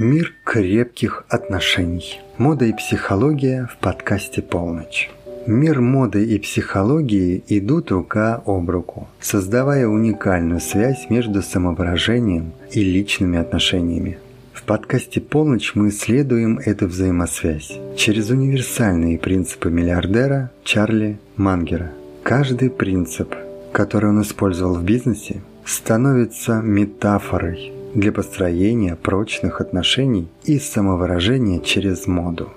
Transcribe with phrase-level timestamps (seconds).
[0.00, 2.22] Мир крепких отношений.
[2.38, 5.10] Мода и психология в подкасте «Полночь».
[5.46, 13.38] Мир моды и психологии идут рука об руку, создавая уникальную связь между самовыражением и личными
[13.38, 14.16] отношениями.
[14.54, 21.90] В подкасте «Полночь» мы исследуем эту взаимосвязь через универсальные принципы миллиардера Чарли Мангера.
[22.22, 23.34] Каждый принцип,
[23.70, 32.50] который он использовал в бизнесе, становится метафорой для построения прочных отношений и самовыражения через моду.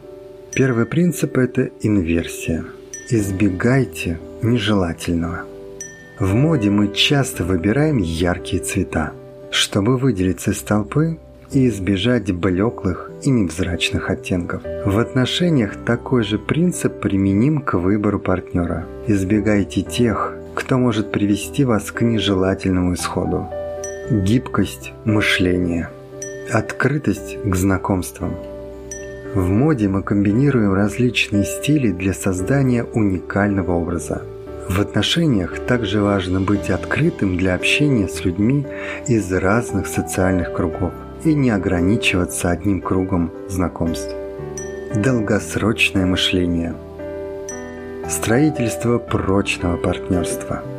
[0.54, 2.64] Первый принцип– это инверсия.
[3.10, 5.46] Избегайте нежелательного.
[6.20, 9.14] В моде мы часто выбираем яркие цвета,
[9.50, 11.18] чтобы выделиться из толпы
[11.52, 14.62] и избежать блеклых и невзрачных оттенков.
[14.86, 18.86] В отношениях такой же принцип применим к выбору партнера.
[19.08, 23.48] Избегайте тех, кто может привести вас к нежелательному исходу.
[24.12, 25.90] Гибкость мышления.
[26.52, 28.36] Открытость к знакомствам.
[29.34, 34.24] В моде мы комбинируем различные стили для создания уникального образа.
[34.68, 38.68] В отношениях также важно быть открытым для общения с людьми
[39.08, 40.92] из разных социальных кругов
[41.24, 44.14] и не ограничиваться одним кругом знакомств.
[44.94, 46.76] Долгосрочное мышление.
[48.10, 50.62] Строительство прочного партнерства–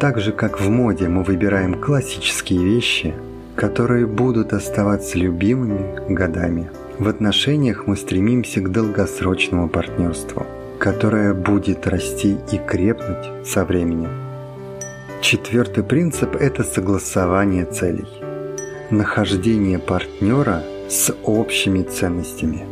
[0.00, 3.14] так же, как в моде мы выбираем классические вещи,
[3.54, 6.70] которые будут оставаться любимыми годами.
[6.98, 10.46] В отношениях мы стремимся к долгосрочному партнерству,
[10.78, 14.08] которое будет расти и крепнуть со временем.
[15.20, 18.08] Четвертый принцип– это согласование целей.
[18.90, 22.64] Нахождение партнера с общими ценностями.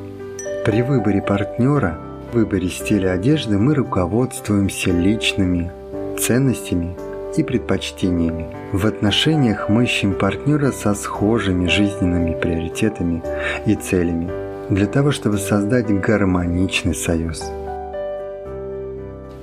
[0.65, 1.99] При выборе партнера,
[2.33, 5.71] выборе стиля одежды мы руководствуемся личными
[6.19, 6.97] ценностями
[7.39, 8.47] и предпочтениями.
[8.73, 13.23] В отношениях мы ищем партнера со схожими жизненными приоритетами
[13.65, 14.31] и целями
[14.71, 17.43] для того, чтобы создать гармоничный союз.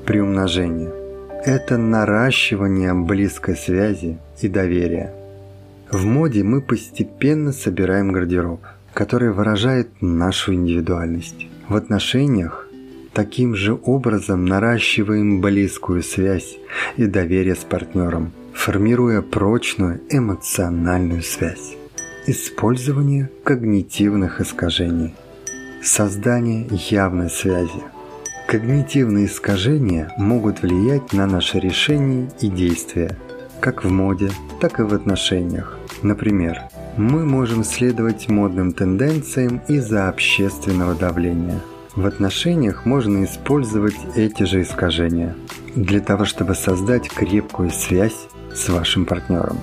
[0.05, 0.91] Приумножение–
[1.45, 5.13] это наращивание близкой связи и доверия.
[5.89, 8.59] В моде мы постепенно собираем гардероб,
[8.93, 11.47] который выражает нашу индивидуальность.
[11.69, 12.64] В отношениях
[13.15, 16.57] Таким же образом наращиваем близкую связь
[16.97, 21.77] и доверие с партнером, формируя прочную эмоциональную связь.
[22.27, 25.15] Использование когнитивных искажений.
[25.81, 27.81] Создание явной связи.
[28.49, 33.17] Когнитивные искажения могут влиять на наши решения и действия,
[33.61, 35.79] как в моде, так и в отношениях.
[36.01, 36.63] Например,
[36.97, 41.61] мы можем следовать модным тенденциям из-за общественного давления–
[41.95, 45.35] в отношениях можно использовать эти же искажения
[45.75, 49.59] для того, чтобы создать крепкую связь с вашим партнером.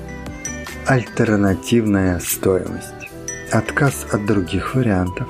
[0.87, 2.89] Альтернативная стоимость.
[3.51, 5.29] Отказ от других вариантов.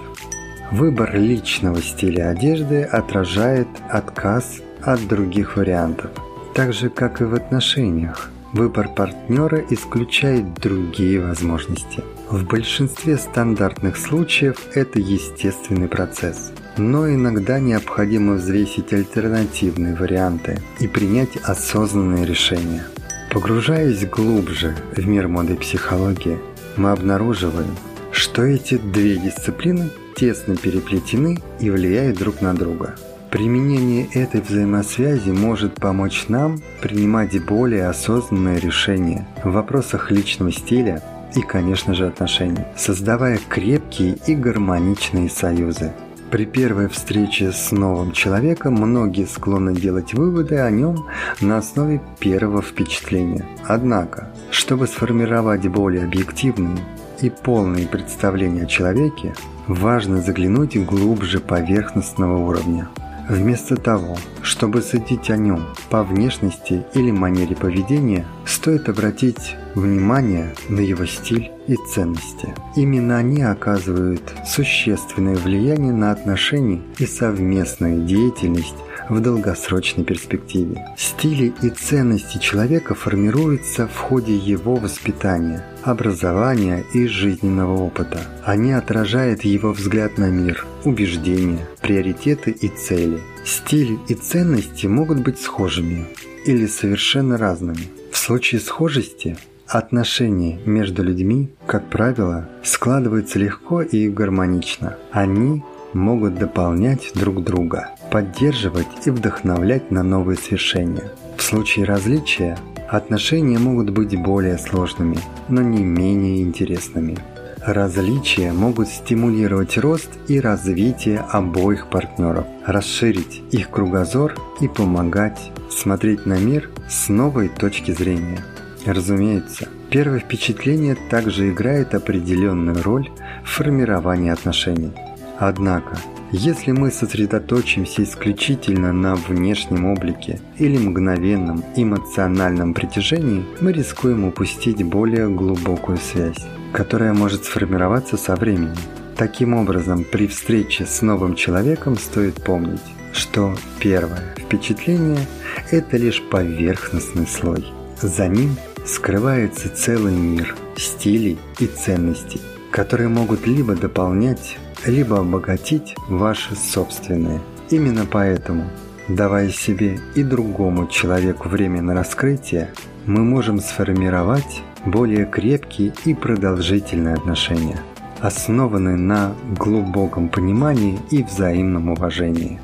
[0.70, 6.10] Выбор личного стиля одежды отражает отказ от других вариантов.
[6.54, 8.30] Так же, как и в отношениях.
[8.52, 12.04] Выбор партнера исключает другие возможности.
[12.30, 21.36] В большинстве стандартных случаев это естественный процесс– но иногда необходимо взвесить альтернативные варианты и принять
[21.42, 22.84] осознанные решения.
[23.30, 26.38] Погружаясь глубже в мир моды и психологии,
[26.76, 27.76] мы обнаруживаем,
[28.10, 32.94] что эти две дисциплины тесно переплетены и влияют друг на друга.
[33.30, 41.02] Применение этой взаимосвязи может помочь нам принимать более осознанные решения в вопросах личного стиля
[41.34, 45.92] и, конечно же, отношений, создавая крепкие и гармоничные союзы.
[46.32, 51.04] При первой встрече с новым человеком многие склонны делать выводы о нем
[51.42, 53.44] на основе первого впечатления.
[53.68, 56.78] Однако, чтобы сформировать более объективные
[57.20, 59.34] и полные представления о человеке,
[59.66, 62.88] важно заглянуть глубже поверхностного уровня.
[63.28, 70.80] Вместо того, чтобы судить о нем по внешности или манере поведения, стоит обратить внимание на
[70.80, 72.54] его стиль и ценности.
[72.76, 78.74] Именно они оказывают существенное влияние на отношения и совместную деятельность
[79.08, 80.86] в долгосрочной перспективе.
[80.96, 88.20] Стили и ценности человека формируются в ходе его воспитания, образования и жизненного опыта.
[88.44, 93.20] Они отражают его взгляд на мир, убеждения, приоритеты и цели.
[93.44, 96.06] Стили и ценности могут быть схожими
[96.46, 97.88] или совершенно разными.
[98.10, 99.36] В случае схожести
[99.72, 104.98] Отношения между людьми, как правило, складываются легко и гармонично.
[105.12, 105.62] Они
[105.94, 111.10] могут дополнять друг друга, поддерживать и вдохновлять на новые свершения.
[111.38, 115.16] В случае различия отношения могут быть более сложными,
[115.48, 117.16] но не менее интересными.
[117.64, 126.38] Различия могут стимулировать рост и развитие обоих партнеров, расширить их кругозор и помогать смотреть на
[126.38, 128.44] мир с новой точки зрения.
[128.86, 133.10] Разумеется, первое впечатление также играет определенную роль
[133.44, 134.92] в формировании отношений.
[135.38, 135.96] Однако,
[136.32, 145.28] если мы сосредоточимся исключительно на внешнем облике или мгновенном эмоциональном притяжении, мы рискуем упустить более
[145.28, 148.76] глубокую связь, которая может сформироваться со временем.
[149.16, 152.80] Таким образом, при встрече с новым человеком стоит помнить,
[153.12, 155.26] что первое впечатление–
[155.70, 157.64] это лишь поверхностный слой.
[158.00, 162.40] За ним скрывается целый мир стилей и ценностей,
[162.70, 167.40] которые могут либо дополнять, либо обогатить ваши собственные.
[167.70, 168.64] Именно поэтому,
[169.08, 172.72] давая себе и другому человеку время на раскрытие,
[173.06, 177.80] мы можем сформировать более крепкие и продолжительные отношения,
[178.20, 182.60] основанные на глубоком понимании и взаимном уважении.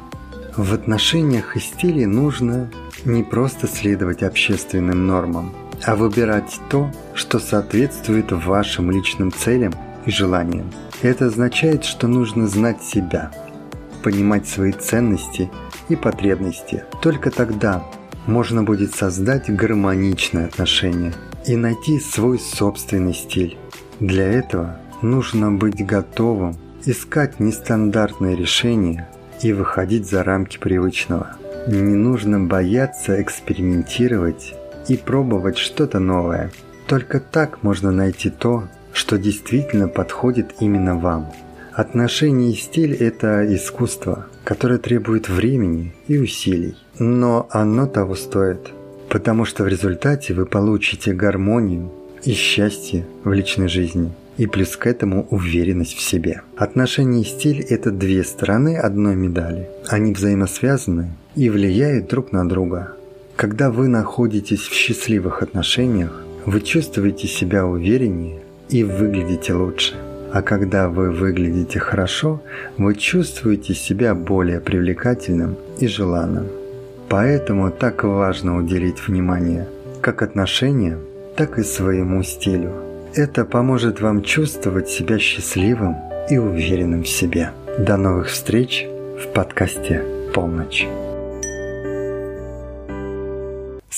[0.56, 2.69] В отношениях и стиле нужно
[3.05, 5.53] не просто следовать общественным нормам,
[5.84, 9.72] а выбирать то, что соответствует вашим личным целям
[10.06, 10.70] и желаниям.
[11.02, 13.30] Это означает, что нужно знать себя,
[14.02, 15.50] понимать свои ценности
[15.88, 16.84] и потребности.
[17.02, 17.84] Только тогда
[18.26, 21.14] можно будет создать гармоничные отношения
[21.46, 23.56] и найти свой собственный стиль.
[24.00, 29.08] Для этого нужно быть готовым искать нестандартные решения
[29.42, 31.36] и выходить за рамки привычного.
[31.66, 34.54] Не нужно бояться экспериментировать
[34.88, 36.50] и пробовать что-то новое.
[36.87, 41.32] Только так можно найти то, что действительно подходит именно вам.
[41.73, 46.76] Отношения и стиль– это искусство, которое требует времени и усилий.
[46.99, 48.70] Но оно того стоит,
[49.08, 51.93] потому что в результате вы получите гармонию
[52.25, 56.43] и счастье в личной жизни– и плюс к этому уверенность в себе.
[56.56, 59.69] Отношения и стиль– это две стороны одной медали.
[59.88, 62.93] Они взаимосвязаны и влияют друг на друга.
[63.38, 69.94] Когда вы находитесь в счастливых отношениях, вы чувствуете себя увереннее и выглядите лучше.
[70.32, 72.43] А когда вы выглядите хорошо,
[72.79, 76.49] вы чувствуете себя более привлекательным и желанным.
[77.08, 79.69] Поэтому так важно уделить внимание
[80.00, 80.99] как отношениям,
[81.37, 82.73] так и своему стилю–
[83.14, 85.94] это поможет вам чувствовать себя счастливым
[86.29, 87.52] и уверенным в себе.
[87.79, 88.84] До новых встреч
[89.17, 90.02] в подкасте
[90.34, 90.88] «Полночь».